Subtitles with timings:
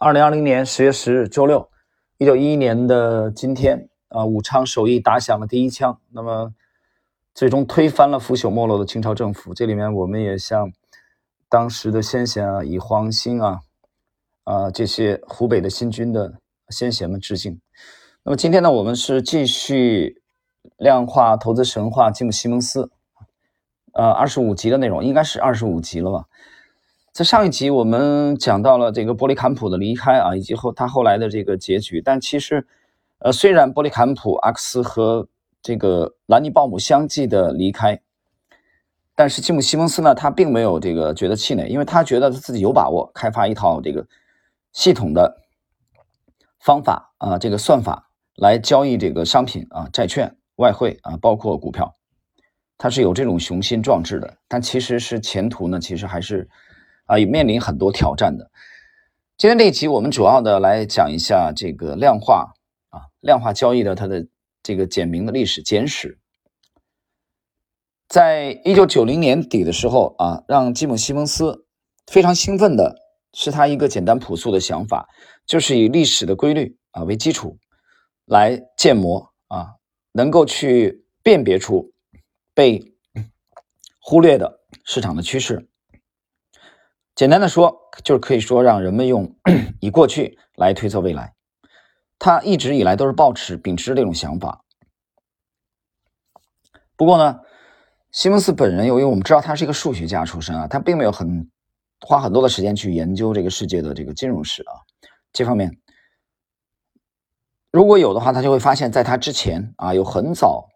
[0.00, 1.70] 二零二零年十月十日，周六，
[2.18, 6.54] 一九一一年的今天啊，武昌首义打响了第一枪，那么
[7.34, 9.52] 最终推翻了腐朽没落的清朝政府。
[9.52, 10.70] 这里面我们也向
[11.48, 13.62] 当时的先贤啊，以黄兴啊
[14.44, 16.38] 啊这些湖北的新军的
[16.68, 17.60] 先贤们致敬。
[18.22, 20.22] 那么今天呢，我们是继续
[20.76, 22.88] 量化投资神话吉姆西蒙斯，
[23.94, 26.26] 呃，二十五集的内容，应该是二十五集了吧。
[27.12, 32.00] 在上一集我们讲到了这个波利坎普的离开啊，以及后他后来的这个结局。
[32.00, 32.64] 但其实，
[33.18, 35.26] 呃，虽然波利坎普、阿克斯和
[35.60, 38.00] 这个兰尼鲍姆相继的离开，
[39.16, 44.06] 但是吉姆·西蒙斯呢，他并没有这个觉得气馁，因为他觉得他自己有把握开发一套这个
[44.72, 45.42] 系统的
[46.60, 51.92] 方法啊，这个算法来交易这个商品啊、债券、外汇啊，包括股票，
[52.76, 54.36] 他是有这种雄心壮志的。
[54.46, 56.48] 但其实是前途呢，其实还是。
[57.08, 58.50] 啊，也面临很多挑战的。
[59.36, 62.52] 今天这一集，我们主要的来讲一下这个量化
[62.90, 64.28] 啊，量化交易的它的
[64.62, 66.18] 这个简明的历史简史。
[68.08, 71.64] 在一九九零年底的时候啊，让吉姆·西蒙斯
[72.06, 72.96] 非常兴奋的
[73.32, 75.08] 是他一个简单朴素的想法，
[75.46, 77.58] 就是以历史的规律啊为基础
[78.26, 79.76] 来建模啊，
[80.12, 81.92] 能够去辨别出
[82.52, 82.92] 被
[83.98, 85.68] 忽略的市场的趋势。
[87.18, 89.34] 简单的说，就是可以说让人们用
[89.82, 91.34] 以过去来推测未来。
[92.16, 94.62] 他一直以来都是抱持秉持这种想法。
[96.94, 97.40] 不过呢，
[98.12, 101.50] 西蒙斯本人由于我们知道他是一个数学家出身啊，他并没有很
[102.06, 104.70] 花很多的时间去研究这个世界的这个金融史啊
[105.32, 105.76] 这方面。
[107.72, 110.68] 如果有的话，他就会发现，在他之前啊，有很早，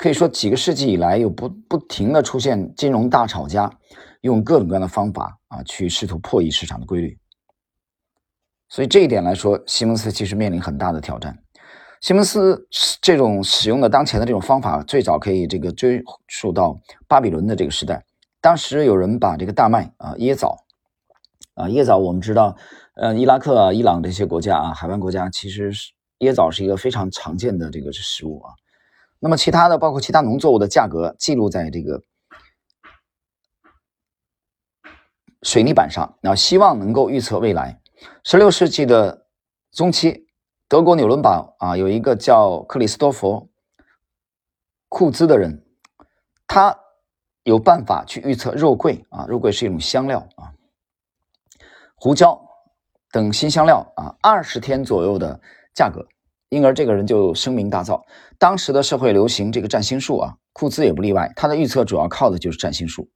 [0.00, 3.70] 可以说几个世纪以来，有不不停的出现金融大炒家。
[4.22, 7.18] 用各种各样的方法啊，去试图破译市场的规律。
[8.68, 11.38] 所以这一点来说，西蒙斯其实面临很大的挑战。
[12.00, 12.66] 西蒙斯
[13.02, 18.02] 这种使用的当前的这种方法，最早可以这个追溯到巴比伦的这个时代。
[18.40, 20.56] 当时有人把这个大麦啊、椰枣
[21.54, 22.56] 啊、椰枣，我们知道，
[22.94, 28.52] 呃，伊拉克啊、伊朗这些国家啊，海湾国家其实是椰枣是一个非常常见的这个食物啊。
[29.20, 32.02] 那么其他的，包括其他农作物的价格，记录在这个。
[35.42, 37.80] 水泥板上，然后希望能够预测未来。
[38.24, 39.26] 十六世纪的
[39.72, 40.26] 中期，
[40.68, 43.48] 德国纽伦堡啊，有一个叫克里斯多弗
[44.90, 45.64] 库兹的人，
[46.46, 46.78] 他
[47.42, 50.52] 有办法去预测肉桂啊，肉桂是一种香料啊，
[51.94, 52.38] 胡椒
[53.10, 55.40] 等新香料啊，二十天左右的
[55.74, 56.06] 价格，
[56.50, 58.02] 因而这个人就声名大噪。
[58.38, 63.08] 当时的社会流行这个占星术啊，库兹也不例外，他的预测主要靠的就是占星术。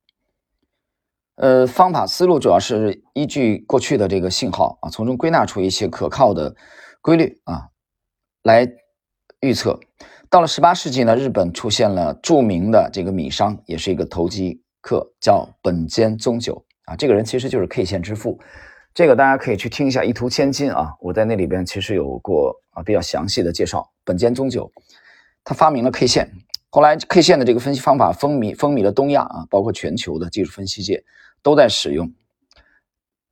[1.36, 6.54] 呃，方法思路主要是依据过去的这个信号啊，从中归纳出一些可靠的
[7.00, 7.70] 规律啊，
[8.44, 8.68] 来
[9.40, 9.80] 预测。
[10.30, 16.94] 到了十八世纪呢，日本出现了著名的这个米商，也是一个投机客，叫本间宗久啊。
[16.94, 18.38] 这个人其实就是 K 线之父，
[18.94, 23.90] 这个大家可以去听一下《一图千金》啊，我在那里边其实有过啊比较详细的介绍。
[24.04, 24.70] 本间宗久，
[25.42, 26.30] 他发明了 K 线，
[26.70, 31.04] 后来 K 线的这个分析方法风靡风靡了东亚啊，包括全球的技术分析界。
[31.42, 32.10] 都在使用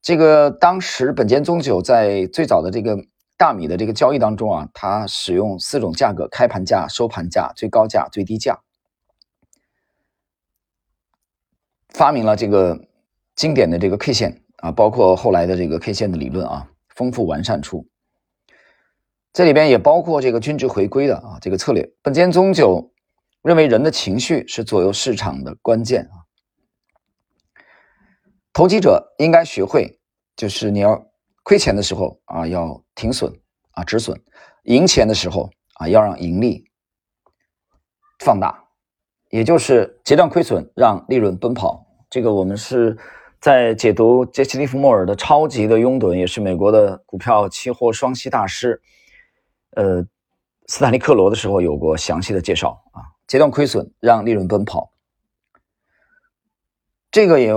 [0.03, 0.50] 这个。
[0.50, 3.06] 当时本间宗久在最早的这个
[3.39, 8.61] 大米的这个交易当中啊，他使用四种价格：开盘价、收盘价、最高价、最低价，
[11.89, 12.87] 发明了这个
[13.34, 17.84] 经典的这个 K 线啊，包括后来的这个 K 线的理论啊，丰富完善出。
[19.33, 21.91] 这里边也包括这个均值回归的啊这个策略。
[22.00, 22.93] 本间宗久
[23.43, 26.23] 认为人的情绪是左右市场的关键啊。
[28.53, 29.99] 投机者应该学会，
[30.37, 31.05] 就是你要
[31.43, 33.33] 亏钱的时候啊，要停损
[33.73, 34.17] 啊止损；
[34.65, 36.65] 赢钱的时候啊，要让盈利
[38.21, 38.62] 放大，
[39.31, 41.84] 也就是截断亏损，让利润奔跑。
[42.09, 42.97] 这个我们是
[43.42, 48.81] 在解读杰西·利弗莫尔的《超级的拥趸》，也是美国的股票期货双栖大师，
[49.72, 50.06] 呃，
[50.69, 53.02] 斯坦利·克罗的时候有过详细的介绍啊。
[53.26, 54.93] 截断亏损，让利润奔跑，
[57.11, 57.52] 这个也。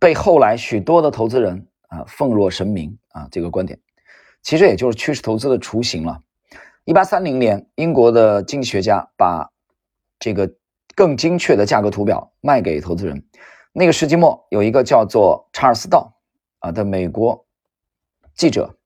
[0.00, 3.80] 被后来许多的投资人啊奉若神明啊，这个观点
[4.42, 6.22] 其实也就是趋势投资的雏形了。
[6.84, 9.50] 一八三零年，英国的经济学家把
[10.20, 10.54] 这个
[10.94, 13.24] 更精确的价格图表卖给投资人。
[13.78, 16.12] 那个世纪末，有一个叫做查尔斯道
[16.58, 17.46] 啊的美国
[18.34, 18.76] 记者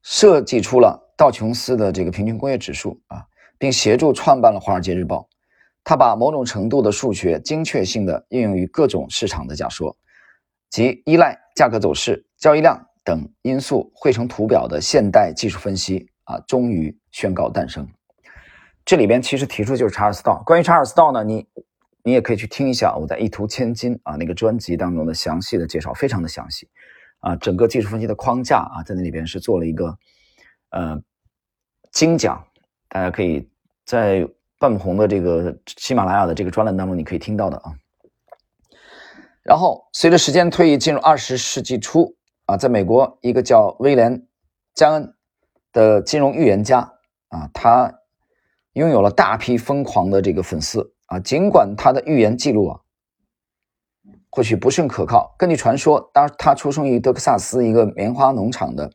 [0.00, 3.26] 设计出了道琼斯的这个平均工业指数啊，
[3.58, 5.18] 并协助创办了《华尔街日报》。
[5.84, 9.94] 他把某种程度的数学精确性的应用于各种市场的假说，
[10.70, 17.86] 即依赖价格走势、交易量等因素汇成图表的现代技术分析啊，终于宣告诞生。
[18.86, 20.42] 这里边其实提出就是查尔斯道。
[20.46, 21.46] 关于查尔斯道呢，你
[22.02, 26.68] 你也可以去听一下我在《一图千金》啊那个专辑当中的详细的介绍，非常的详细
[27.20, 27.36] 啊。
[27.36, 29.96] 整个技术分析的框架啊，在那里边是做了一个
[30.70, 31.00] 呃
[31.92, 32.44] 精讲，
[32.88, 33.48] 大家可以
[33.84, 34.28] 在
[34.58, 37.72] 半红的这个喜马拉雅的这个专栏当中，你可以听到的啊。
[39.42, 42.16] 然后随着时间推移，进入二十世纪初
[42.46, 44.18] 啊，在美国一个叫威廉·
[44.74, 45.14] 加恩
[45.72, 46.78] 的金融预言家
[47.28, 47.92] 啊，他
[48.72, 51.18] 拥有了大批疯狂的这个粉丝啊。
[51.20, 52.80] 尽管他的预言记录啊，
[54.30, 55.34] 或许不甚可靠。
[55.38, 58.90] 根据传说，当他出生于德克萨斯一个棉花农场的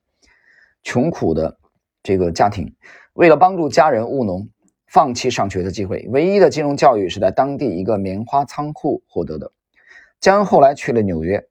[0.83, 1.57] 穷苦的
[2.01, 2.75] 这个家庭，
[3.13, 4.49] 为了帮助家人务农，
[4.87, 9.51] 放弃上学的机会，唯一的金融教育是在当地一个棉花仓库获得的。
[10.19, 11.43] 江恩后来去了纽约，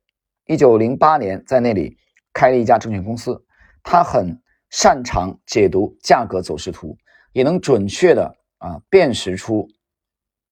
[0.46, 1.96] 一九零八年在那里
[2.32, 3.44] 开了一家证券公司。
[3.82, 6.96] 他很擅长解读价格走势图，
[7.32, 9.68] 也能准确的啊辨识出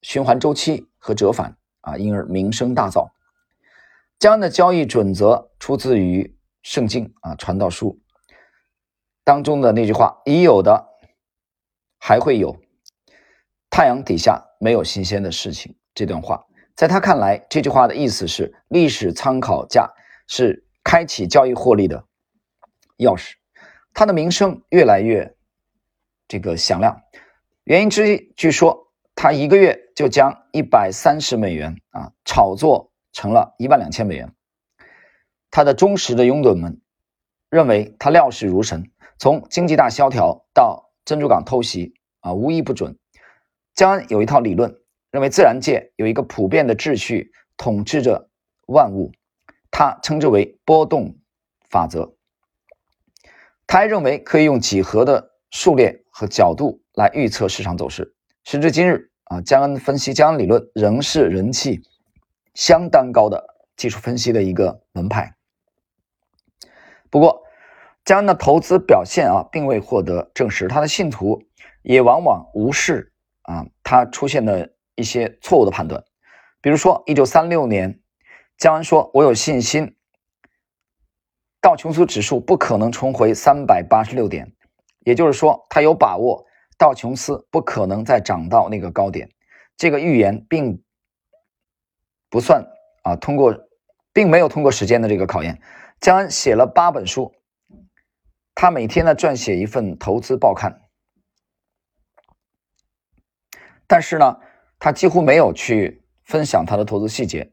[0.04, 3.08] 循环周期和折返啊，因而名声大噪。
[4.18, 7.98] 江恩的交易准则出自于圣经啊《传道书》
[9.24, 10.86] 当中的那句话：“已有的
[11.98, 12.54] 还会有，
[13.70, 16.44] 太阳底下没有新鲜的事情。”这段话。
[16.74, 19.90] 在他看来，这句话的意思是，历史参考价
[20.28, 22.04] 是开启交易获利的
[22.98, 23.32] 钥匙。
[23.94, 25.34] 他的名声越来越
[26.28, 27.00] 这个响亮，
[27.64, 28.83] 原因之一，据说
[29.24, 34.34] 他一个月就将一百三十美元啊炒作成了一万两千美元。
[35.50, 36.82] 他的忠实的拥趸们
[37.48, 42.98] 认为他料事如神，从经济大萧条到珍珠港偷袭啊，无一不准。
[43.74, 44.78] 江恩有一套理论。
[45.10, 48.28] 认为自然界有一个普遍的秩序统治着
[48.66, 49.10] 万物，
[49.70, 51.16] 他称之为波动
[51.70, 52.14] 法则。
[53.66, 58.14] 他还认为可以用几何的数列和角度来预测市场走势。
[58.44, 61.82] 时至今日啊，江恩分析江恩理论仍是人气
[62.54, 65.34] 相当高的技术分析的一个门派。
[67.10, 67.42] 不过，
[68.04, 71.42] 江恩的投资表现啊，并未获得证实，他的信徒
[71.82, 73.12] 也往往无视
[73.42, 74.70] 啊他出现的。
[74.96, 76.04] 一些错误的判断，
[76.60, 78.00] 比如说，一九三六年，
[78.56, 79.96] 江恩说：“我有信心，
[81.60, 84.54] 道琼斯指数不可能重回三百八十六点，
[85.00, 86.46] 也就是说，他有把握
[86.84, 89.30] 道琼斯不可能再涨到那个高点。”
[89.76, 90.84] 这个预言并
[92.28, 92.62] 不算
[93.04, 93.54] 啊，通过，
[94.12, 95.62] 并没有通过时间的这个考验。
[96.00, 97.34] 江恩写了八本书，
[98.54, 100.82] 他每天呢撰写一份投资报刊，
[103.86, 104.36] 但是呢。
[104.76, 107.50] 他几乎没有去分享他的投资细节。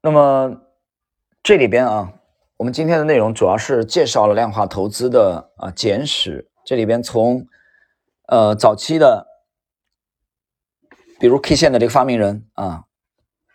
[0.00, 0.62] 那么
[1.46, 2.12] 这里边啊，
[2.56, 6.50] 我们今天的内容主要是介绍了量化投资的啊简史。
[6.64, 7.46] 这里边从
[8.26, 9.24] 呃早期的，
[11.20, 12.82] 比如 K 线的这个发明人啊，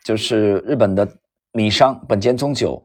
[0.06, 1.06] 就是日本的
[1.52, 2.82] 米商本间宗久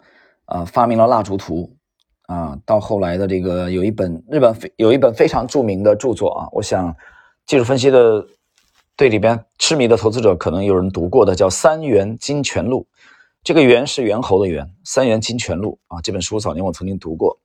[0.46, 1.76] 啊，发明了蜡烛图。
[2.22, 6.92] 啊，到后来的这个有一本日本非有一本非常著名的著作啊，我想
[7.46, 8.26] 技术分析的
[8.96, 12.88] 对里边痴迷的投资者可能有人读过的，叫《三元金泉录》。
[13.46, 17.38] 这个“猿”是猿猴的“猿”，《三元金泉录》啊，这本书早年我曾经读过。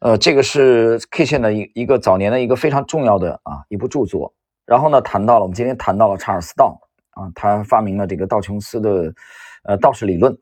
[0.00, 4.34] 呃，这个是 K 线的一一个早年的一个非常重要的啊一部著作。
[4.66, 9.14] 然后呢，谈到了我们今天谈到了查尔斯道啊，他发明了这个道琼斯的
[9.62, 10.36] 呃道氏理论。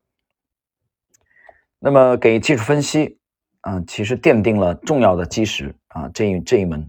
[1.78, 3.18] 那么给技术分析
[3.61, 6.87] 啊，其实奠定了重要的基石啊，这一这一门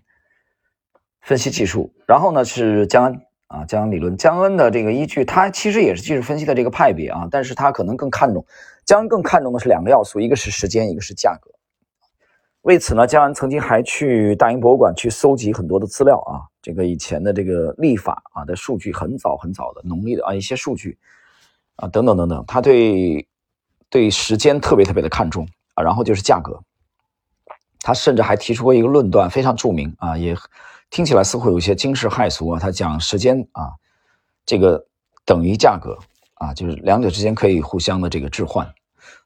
[1.19, 1.93] 分析技术。
[2.07, 8.45] 然后呢是将啊，江恩理论，江恩的这个依据，它其实也是技术分析的这个派别啊，但是他可能更看重
[8.85, 11.51] 江恩更看重的是两个要素，一个是时间，一个是价格。
[12.61, 20.97] 为此呢，江恩曾经还去大英博物馆去搜集很多的资料啊，这个以前的这个历法啊的数据，很早很早的农历的啊一些数据
[21.75, 23.27] 啊等等等等，他对。
[23.93, 26.61] 对时间特别特别的看重啊，然后就是价格，
[27.81, 30.33] 他甚至还提出过一个论断，非常著名啊，也
[30.91, 32.59] 听起来似乎有一些惊世骇俗啊。
[32.59, 33.71] 他讲时间啊，
[34.45, 34.85] 这个
[35.25, 35.97] 等于价格
[36.35, 38.71] 啊，就是两者之间可以互相的这个置换，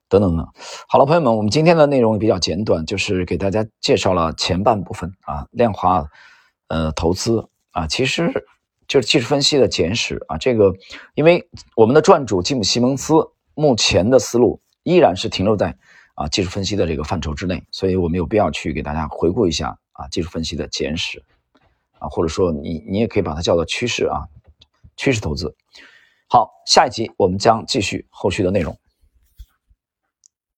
[0.08, 0.48] 等等等。
[0.88, 6.06] 好了，朋友们，我们今天的内容比较简短，就是给大家介绍了前半部分啊，量化
[6.70, 8.32] 呃投资啊，其实
[8.88, 10.38] 就是技术分析的简史啊。
[10.38, 10.74] 这个
[11.16, 13.14] 因为我们的撰主吉姆西蒙斯。
[13.58, 15.78] 目前的思路依然是停留在
[16.16, 21.24] 啊技术分析的这个范畴之内，所以我们有必要去给大家回顾一下啊技术分析的简史。
[22.10, 24.28] 或者说你你也可以把它叫做趋势啊，
[24.96, 25.56] 趋势投资。
[26.28, 28.78] 好，下一集我们将继续后续的内容。